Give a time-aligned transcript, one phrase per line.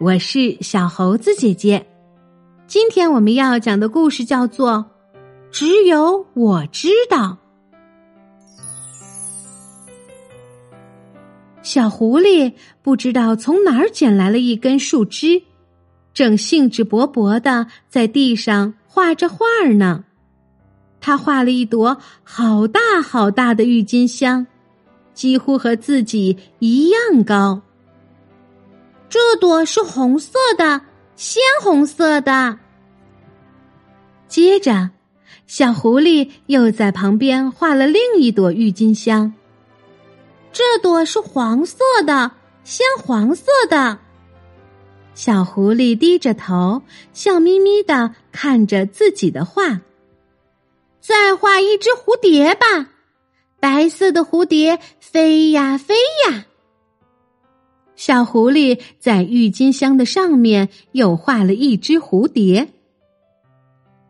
[0.00, 1.86] 我是小猴子姐姐。
[2.66, 4.86] 今天我们要讲的故事叫做
[5.52, 7.18] 《只有我知道》。
[11.62, 12.52] 小狐狸
[12.82, 15.40] 不知道从哪儿捡来了一根树枝，
[16.12, 20.04] 正兴致勃勃的在地上画着画儿呢。
[21.00, 24.44] 他画了一朵好大好大的郁金香，
[25.14, 27.62] 几乎和自己一样高。
[29.12, 30.80] 这朵是红色的，
[31.16, 32.58] 鲜红色的。
[34.26, 34.88] 接着，
[35.46, 39.34] 小狐狸又在旁边画了另一朵郁金香。
[40.50, 41.76] 这朵是黄色
[42.06, 42.30] 的，
[42.64, 43.98] 鲜黄色的。
[45.14, 46.80] 小狐狸低着头，
[47.12, 49.82] 笑眯眯的看着自己的画。
[51.02, 52.88] 再画一只蝴蝶吧，
[53.60, 56.46] 白色的蝴蝶飞呀飞呀。
[58.04, 62.66] 小狐狸在郁金香的上面又画了一只蝴蝶。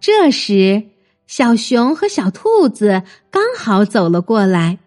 [0.01, 0.85] 这时，
[1.27, 4.79] 小熊和小兔子刚好走了过来。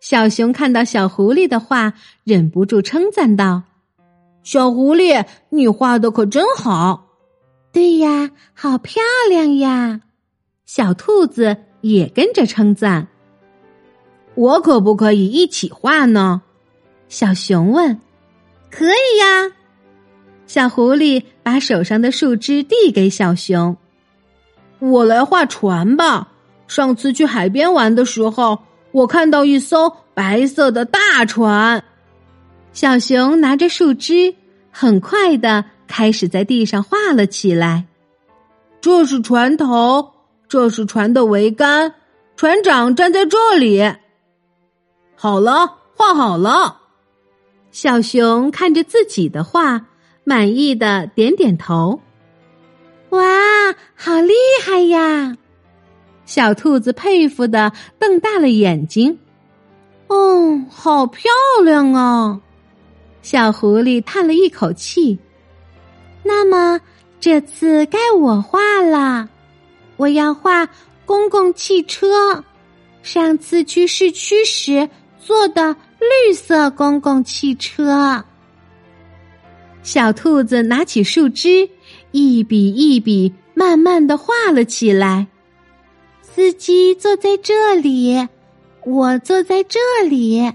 [0.00, 3.62] 小熊看到小狐狸的画，忍不住称赞道
[4.44, 7.06] ：“小狐狸，你画的可真好
[7.72, 10.02] ！”“对呀，好漂亮呀！”
[10.66, 13.08] 小兔子也跟着称赞
[14.36, 16.42] ：“我可不可以一起画呢？”
[17.08, 17.98] 小熊问。
[18.70, 19.52] “可以呀。”
[20.46, 23.76] 小狐狸把手上的树枝递给小熊
[24.80, 26.28] ：“我来画船吧。
[26.66, 28.60] 上次去海边玩的时候，
[28.92, 31.84] 我看到一艘白色的大船。”
[32.72, 34.34] 小熊拿着树枝，
[34.70, 37.86] 很快的开始在地上画了起来。
[38.80, 40.12] 这是船头。
[40.48, 41.92] 这是船的桅杆，
[42.34, 43.82] 船长站在这里。
[45.14, 46.78] 好了，画好了。
[47.70, 49.86] 小熊看着自己的画，
[50.24, 52.00] 满意的点点头。
[53.10, 53.22] 哇，
[53.94, 54.34] 好厉
[54.64, 55.36] 害呀！
[56.26, 59.18] 小兔子佩服的瞪大了眼睛。
[60.08, 61.30] 哦，好漂
[61.64, 62.40] 亮啊！
[63.22, 65.18] 小狐狸叹了一口气。
[66.22, 66.80] 那么
[67.20, 69.28] 这次该我画了。
[69.96, 70.68] 我要画
[71.06, 72.44] 公共汽车，
[73.02, 74.88] 上次去市区时
[75.18, 78.24] 坐的绿色公共汽车。
[79.82, 81.70] 小兔子拿起树枝，
[82.10, 85.28] 一笔一笔慢慢的画了起来。
[86.20, 88.28] 司机坐在这里，
[88.84, 90.52] 我坐在这里。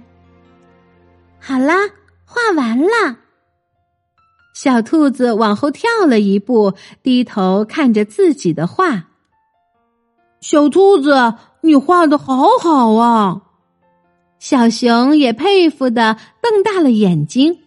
[1.39, 1.75] 好啦，
[2.25, 3.17] 画完了。
[4.53, 9.07] 小兔子往后跳了一步，低头看着自己的画。
[10.39, 13.41] 小兔子，你画的好好啊！
[14.43, 17.59] 小熊也佩服的瞪大了眼睛。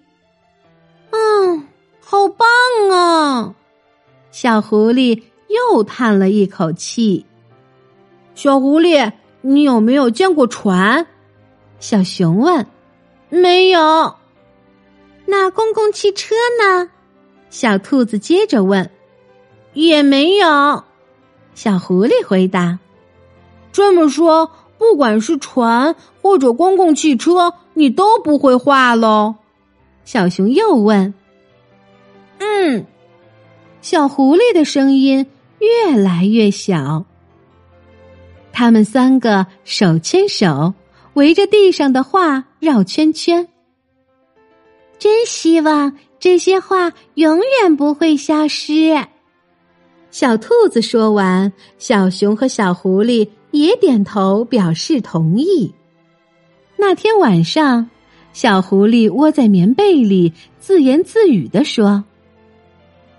[1.09, 1.66] 嗯，
[2.00, 2.47] 好棒
[2.91, 3.54] 啊！
[4.31, 7.25] 小狐狸又叹了一口气。
[8.34, 9.10] 小狐狸，
[9.41, 11.06] 你有没有见过船？
[11.81, 12.66] 小熊问。
[13.31, 14.15] 没有。
[15.25, 16.91] 那公共汽车呢？
[17.48, 18.91] 小兔子接着问。
[19.72, 20.84] 也没有。
[21.54, 22.78] 小狐狸回答
[23.72, 29.37] ：“这么说，不管是船或者公共汽车，你都不会画喽？”
[30.04, 31.14] 小熊又问
[32.38, 32.86] ：“嗯。”
[33.82, 35.26] 小狐狸的声音
[35.60, 37.04] 越来越小。
[38.53, 40.75] 他们三个手牵手，
[41.15, 43.47] 围着地上的画绕圈圈。
[44.98, 49.06] 真希望这些画永远不会消失。
[50.10, 53.28] 小兔子说完，小熊和小狐狸
[53.59, 55.75] 也点头表示同意。
[56.77, 57.91] 那天晚上，
[58.33, 62.05] 小狐狸窝在棉被里，自言自语的说：“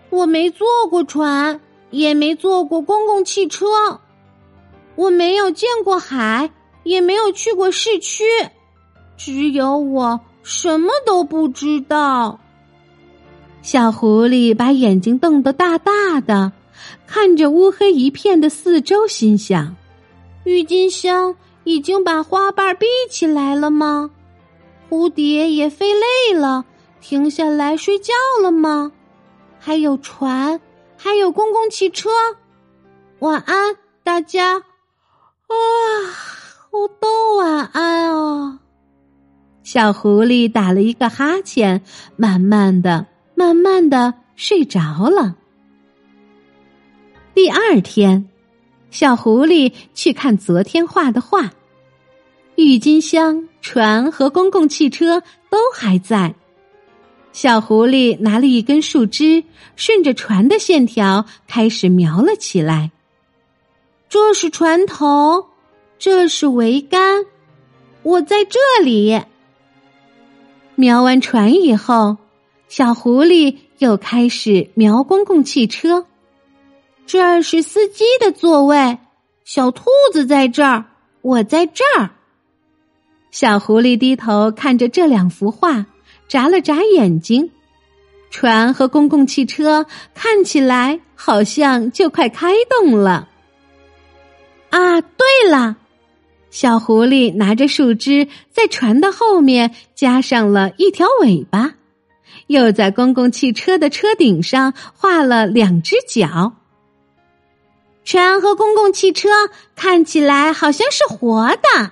[0.10, 1.60] 我没坐过船，
[1.90, 3.66] 也没坐过公共汽车，
[4.96, 6.52] 我没有见过海，
[6.84, 8.24] 也没有去过市区，
[9.18, 12.40] 只有我什么都不知道。”
[13.64, 16.54] 小狐狸把眼睛瞪得大大的。
[17.06, 19.76] 看着乌黑一片的四周，心想：
[20.48, 21.36] 郁金香
[21.66, 24.10] 已经把花瓣闭起来了吗？
[24.90, 26.64] 蝴蝶也飞累了，
[27.02, 28.94] 停下来睡觉了吗？
[29.60, 30.62] 还有船，
[30.96, 32.10] 还有公共汽车。
[33.20, 34.54] 晚安，大家！
[34.56, 35.54] 啊，
[36.72, 38.60] 我都晚安哦！
[39.64, 41.82] 小狐狸打了一个哈欠，
[42.16, 43.06] 慢慢的、
[43.36, 45.36] 慢慢的睡着了。
[47.34, 48.30] 第二天，
[48.98, 51.52] 小狐狸去看昨天画的画。
[52.56, 55.22] 郁金香、船和公共汽车
[55.52, 56.34] 都还在。
[57.32, 59.44] 小狐狸拿了一根树枝，
[59.76, 62.92] 顺着船的线条开始描了起来。
[64.10, 65.46] 这是船头，
[66.00, 67.24] 这是桅杆，
[68.02, 69.22] 我在这里。
[70.74, 72.18] 描完船以后，
[72.68, 76.08] 小狐狸又开始描公共汽车。
[77.08, 78.98] 这儿是司机的座位，
[79.46, 80.84] 小兔子在这儿，
[81.22, 82.10] 我在这儿。
[83.32, 85.86] 小狐狸低头看着这两幅画，
[86.28, 87.50] 眨了眨眼睛。
[88.30, 93.30] 船和公共汽车看起来好像就快开动了。
[94.70, 95.78] 啊，对了，
[96.52, 101.76] 小狐狸拿着树枝在船的后面加上了一条尾巴，
[102.48, 106.57] 又在公共汽车的车顶上画了两只脚。
[108.08, 109.28] 船和公共汽车
[109.76, 111.92] 看起来好像是活的。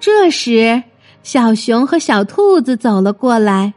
[0.00, 0.82] 这时，
[1.22, 3.74] 小熊和小兔子走了过来。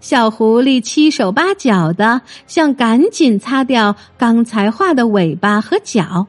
[0.00, 6.26] 小狐狸七手八脚的，想赶紧擦掉刚才画的尾巴和脚，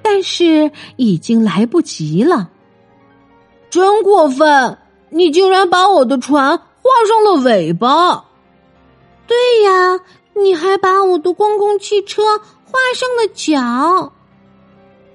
[0.00, 2.48] 但是已经来不及了。
[3.68, 4.78] 真过分！
[5.10, 8.24] 你竟然把我的船画上了尾巴！
[9.26, 10.00] 对呀，
[10.42, 12.22] 你还把我的公共汽车
[12.70, 14.12] 画上了脚。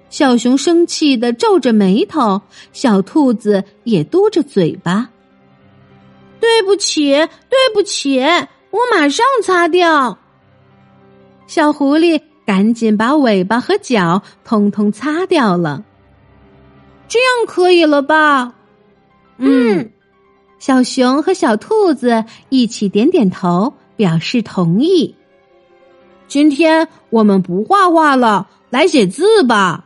[0.10, 2.42] 小熊生气的皱着眉头，
[2.72, 5.10] 小兔子也嘟着嘴巴。
[6.40, 10.20] 对不起，对不起，我马上擦掉。
[11.48, 15.84] 小狐狸赶紧把尾巴和脚通通擦掉了。
[17.08, 18.54] 这样可以了吧？
[19.38, 19.92] 嗯，
[20.60, 25.16] 小熊和小兔子一起点点头，表示同意。
[26.28, 29.86] 今天我们不画画了，来写字吧。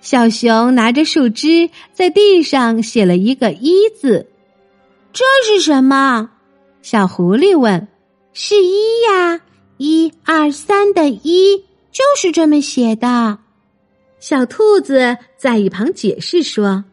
[0.00, 4.28] 小熊拿着树枝在地上写了一个“一”字。
[5.12, 6.30] 这是什么？
[6.82, 7.88] 小狐狸问。
[8.34, 9.40] “是一呀，
[9.78, 11.56] 一二三的一，
[11.92, 13.38] 就是这么写的。”
[14.18, 16.84] 小兔子在一旁解释说：“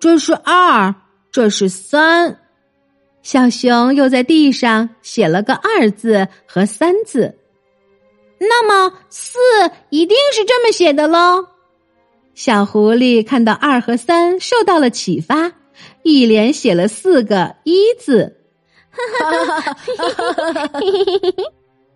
[0.00, 0.94] 这是二，
[1.30, 2.40] 这是三。”
[3.22, 7.37] 小熊又在地上写了个“二”字和“三”字。
[8.40, 9.38] 那么四
[9.90, 11.46] 一定是这么写的喽。
[12.34, 15.52] 小狐狸看到二和三，受到了启发。
[16.02, 18.36] 一连写了四个“一”字，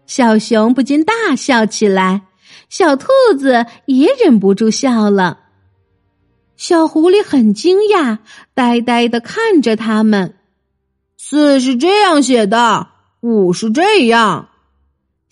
[0.06, 2.22] 小熊不禁大笑起来，
[2.68, 3.08] 小兔
[3.38, 5.40] 子也忍不住笑了。
[6.56, 8.18] 小狐狸很惊讶，
[8.54, 10.36] 呆呆的看着他们。
[11.16, 12.88] 四是这样写的，
[13.20, 14.50] 五是这样。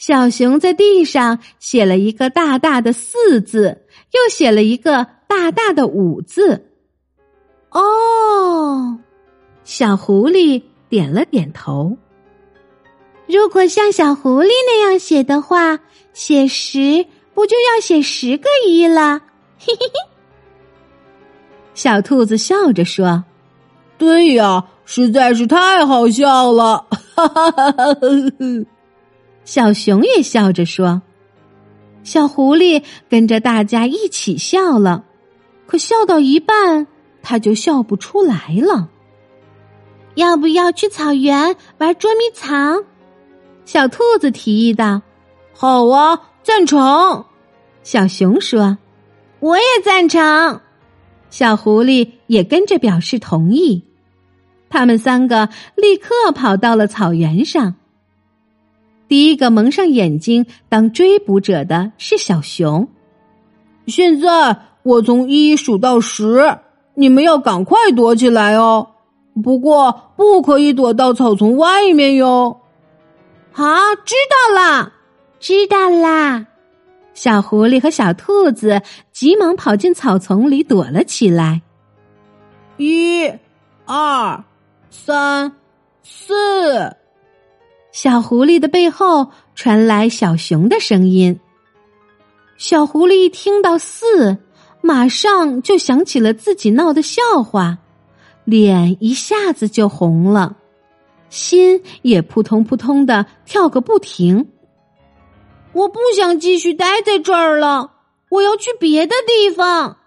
[0.01, 6.71] 小熊在地上写了一个大大的“四”字，又写了一个大大的“五”字。
[7.69, 8.99] 哦，
[9.63, 11.99] 小狐狸点了点头。
[13.27, 15.81] 如果像小狐狸那样写的话，
[16.15, 17.05] 写十
[17.35, 19.21] 不就要写十个一了？
[19.59, 20.11] 嘿嘿嘿。
[21.75, 23.23] 小兔子笑着说
[23.99, 27.95] ：“对呀，实在是太好笑了。”哈哈哈哈
[29.51, 31.03] 小熊也笑着说
[32.05, 35.05] ：“小狐狸跟着大家一起笑了，
[35.67, 36.87] 可笑到一半。”
[37.21, 38.89] 它就笑不出来了。
[40.15, 42.85] 要不要去草原玩捉迷藏？
[43.65, 45.03] 小兔子提议道。
[45.53, 47.25] 好啊，赞成。
[47.83, 48.79] 小熊说
[49.41, 50.61] ：“我也赞成。”
[51.29, 53.83] 小狐狸也跟着表示同意。
[54.69, 57.75] 他们三个立刻跑到了草原上。
[59.11, 62.87] 第一个蒙上眼睛当追捕者的是小熊。
[63.89, 66.59] 现在我从一数到十。
[66.95, 68.89] 你们要赶快躲起来哦！
[69.43, 72.61] 不过不可以躲到草丛外面哟。
[73.53, 73.65] 好，
[74.05, 74.93] 知道啦，
[75.41, 76.47] 知道啦。
[77.15, 81.63] 小狐狸和小兔子急忙跑进草丛里躲了起来。
[82.77, 83.29] 一、
[83.87, 84.45] 二、
[84.91, 85.53] 三、
[86.03, 86.95] 四。
[88.03, 91.39] 小狐狸的背后传来小熊的声音。
[92.57, 94.39] 小狐狸一听到四。
[94.81, 97.77] 马上就想起了自己闹的笑话，
[98.47, 100.57] 脸一下子就红了，
[101.29, 104.49] 心也扑通扑通的跳个不停。
[105.75, 107.91] 我不想继续待在这儿了，
[108.31, 109.99] 我要去别的地方。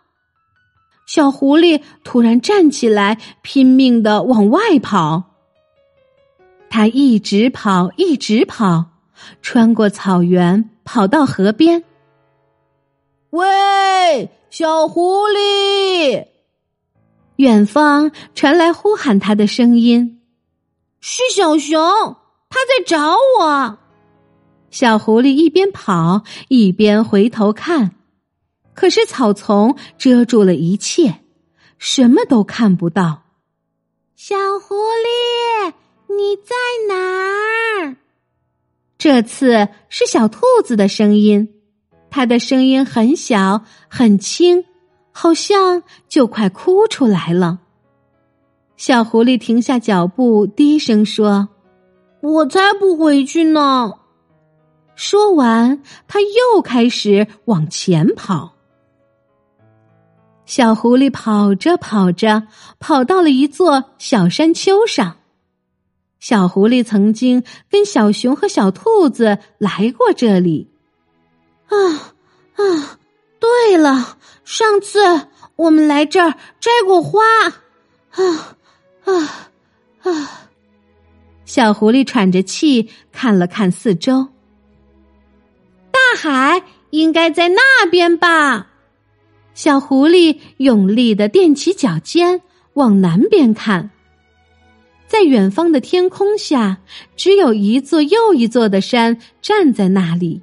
[1.05, 5.33] 小狐狸突然站起来，拼命的往外跑。
[6.75, 8.86] 他一直跑，一直跑，
[9.44, 11.84] 穿过草原，跑到河边。
[13.30, 14.32] 喂！
[14.50, 16.25] 小狐狸，
[17.36, 20.24] 远方传来呼喊他的声音。
[21.00, 21.80] 是小熊，
[22.50, 23.77] 它在找我。
[24.72, 27.92] 小狐狸一边跑一边回头看，
[28.74, 31.20] 可是草丛遮住了一切，
[31.77, 33.25] 什么都看不到。
[34.15, 35.74] 小狐狸，
[36.17, 36.55] 你在
[36.88, 37.96] 哪儿？
[38.98, 41.53] 这次是小兔子的声音，
[42.10, 44.63] 它的声音很小很轻，
[45.12, 47.60] 好像就快哭出来了。
[48.77, 51.50] 小狐狸停下脚步，低声说
[52.22, 53.93] ：“我才不回去呢。”
[54.96, 58.53] 说完，他又开始往前跑。
[60.46, 62.43] 小狐狸跑着跑着，
[62.79, 65.17] 跑到了一座小山丘上。
[66.24, 70.70] 小狐狸曾经跟小熊和小兔子来过这里。
[71.68, 71.75] 啊
[72.56, 72.98] 啊！
[73.42, 75.00] 对了，上次
[75.58, 77.20] 我们来这儿摘过花。
[78.12, 78.56] 啊
[79.03, 79.50] 啊
[80.03, 80.50] 啊！
[81.44, 84.30] 小狐狸喘着气看了看四周。
[85.92, 88.68] 大海应该在那边吧？
[89.53, 92.42] 小狐狸用力的踮起脚尖，
[92.75, 93.89] 往南边看。
[95.13, 96.79] 在远方的天空下，
[97.15, 100.41] 只有一座又一座的山站在那里。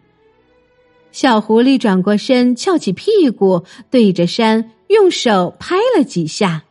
[1.10, 6.62] 小狐狸转过身，翘起屁股，对着山用手拍了几下。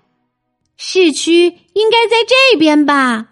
[0.77, 3.31] 市区应该在这边吧？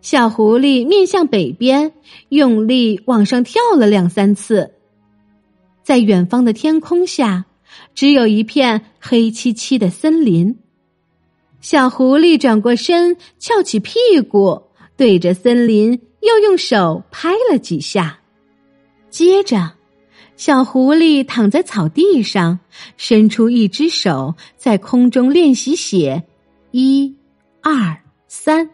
[0.00, 1.92] 小狐狸面向北边，
[2.30, 4.72] 用力往上跳了两三次。
[5.82, 7.44] 在远方的天空下，
[7.94, 10.56] 只有一片黑漆漆的森林。
[11.64, 13.94] 小狐狸转过身，翘起屁
[14.28, 14.64] 股，
[14.98, 18.18] 对着森林又用手拍了几下。
[19.08, 19.72] 接着，
[20.36, 22.58] 小狐狸躺在草地上，
[22.98, 26.24] 伸出一只手，在空中练习写
[26.70, 27.16] “一、
[27.62, 27.96] 二、
[28.28, 28.68] 三、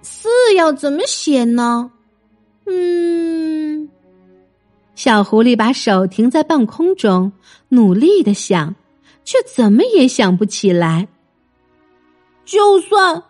[0.00, 1.90] 四”，要怎么写呢？
[2.64, 3.90] 嗯。
[4.94, 7.30] 小狐狸把手停在半空中，
[7.68, 8.74] 努力的想，
[9.22, 11.08] 却怎么也想不起来。
[12.52, 13.22] 就算，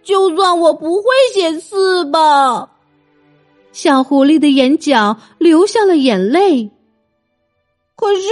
[0.00, 1.02] 就算我不会
[1.34, 2.70] 写字吧。
[3.72, 6.70] 小狐狸的眼角流下了眼泪。
[7.96, 8.30] 可是，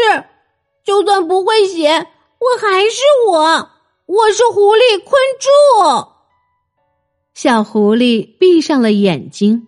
[0.85, 3.71] 就算不会写，我还是我，
[4.07, 6.09] 我是狐狸昆柱。
[7.35, 9.67] 小狐狸闭上了眼睛，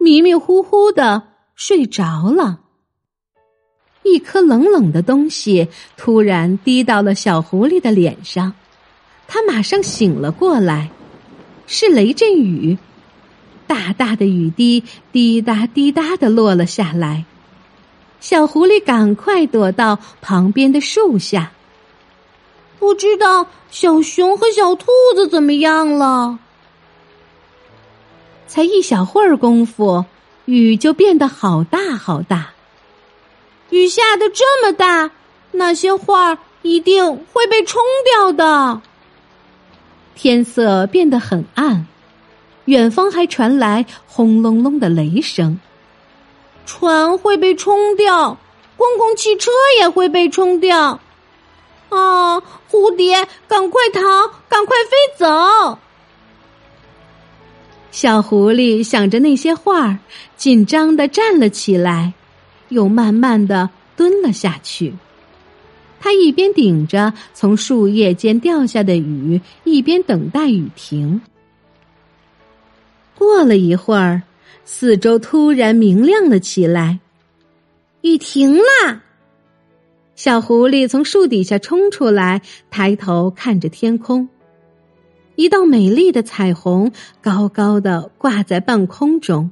[0.00, 1.22] 迷迷糊糊的。
[1.54, 2.58] 睡着了，
[4.02, 8.52] 一颗冷冷的东西突然滴到了小狐狸的脸上，
[9.28, 10.90] 他马上醒了过来，
[11.68, 12.78] 是雷阵雨，
[13.66, 14.82] 大大的雨滴
[15.12, 17.26] 滴答滴答的落了下来。
[18.18, 21.52] 小狐狸赶快躲到旁边的树下，
[22.80, 26.38] 不知道小熊和小兔子怎么样了。
[28.46, 30.04] 才一小会儿功夫。
[30.46, 32.54] 雨就变得好大好大，
[33.68, 35.10] 雨下的这么大，
[35.52, 38.80] 那些画一定会被冲掉的。
[40.20, 41.86] 天色变得很暗，
[42.64, 45.60] 远方还传来轰隆隆的雷声。
[46.66, 48.36] 船会被冲掉，
[48.76, 50.98] 公共汽车也会被冲掉。
[51.90, 54.00] 啊，蝴蝶，赶快逃，
[54.48, 55.78] 赶快飞走！
[57.92, 59.98] 小狐狸想着那些画儿，
[60.36, 62.12] 紧张的站了起来，
[62.70, 64.96] 又慢慢的蹲了下去。
[66.00, 71.20] 他一边顶着从树叶间掉下的雨，一边等待雨停。
[73.16, 74.22] 过了一会儿，
[74.64, 77.00] 四周突然明亮了起来，
[78.02, 79.02] 雨停了。
[80.14, 84.28] 小狐狸从树底下冲出来，抬头看着天空。
[85.36, 86.90] 一道美丽的彩虹
[87.22, 89.50] 高高的挂在半空中。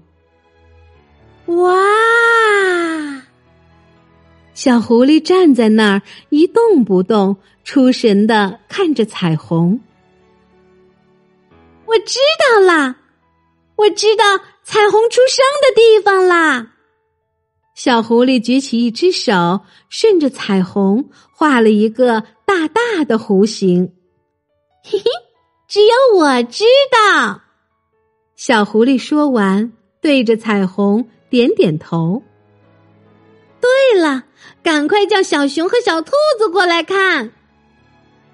[1.47, 1.86] 哇！
[4.67, 9.79] 小狐狸站在那儿一动不动，出神的看着彩虹。
[11.85, 12.97] 我知道啦，
[13.77, 14.25] 我知道
[14.65, 16.73] 彩虹出生的地方啦。
[17.77, 23.93] 小狐狸举起一只手，顺着彩虹画了一个大大的弧形。
[24.83, 25.05] 嘿嘿。
[25.69, 27.41] 只有我知道。
[28.35, 32.25] 小狐狸说完，对着彩虹点点头。
[33.67, 34.25] 对了，
[34.63, 37.33] 赶快叫小熊和小兔子过来看。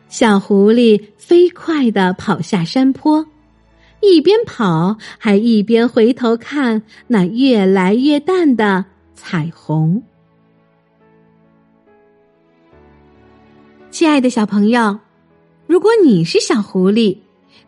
[0.08, 3.26] 小狐狸飞快的跑下山坡，
[4.02, 8.84] 一边跑还一边回头看那越来越淡的
[9.14, 10.02] 彩虹。
[13.90, 14.98] 亲爱的小朋友，
[15.66, 17.18] 如果你是小狐狸。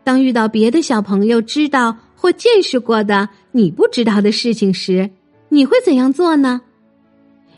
[0.02, 5.10] 当遇到别的小朋友知道或见识过的你不知道的事情时，
[5.48, 6.60] 你会怎样做呢？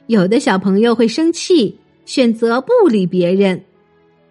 [0.06, 3.58] 有的小朋友会生气，选择不理别人；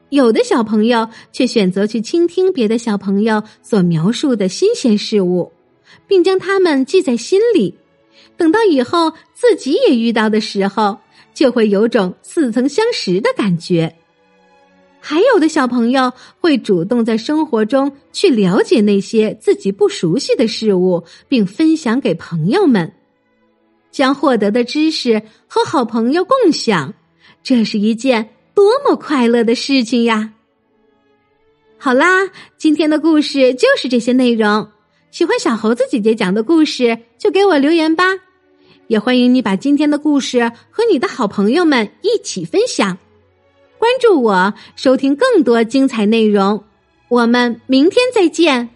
[0.10, 5.52] 有的小朋友却选择去倾听别的小朋友所描述的新鲜事物，
[6.08, 7.76] 并将它们记在心里。
[8.38, 10.98] 等到以后自己也遇到的时候，
[11.34, 13.94] 就会有种似曾相识的感觉。
[15.02, 22.92] 还有的小朋友会主动在生活中去了解那些自己不熟悉的事物，并分享给朋友们，
[23.96, 26.94] 将获得的知识和好朋友共享，
[27.42, 30.34] 这是一件多么快乐的事情呀！
[31.78, 34.68] 好啦，今天的故事就是这些内容。
[35.12, 38.04] 喜欢小猴子姐姐讲的故事，就给我留言吧。
[38.88, 42.98] 也欢迎你把今天的故事和你的好朋友们一起分享。
[43.80, 46.66] 关注我，收听更多精彩内容。
[47.08, 48.75] 我们明天再见。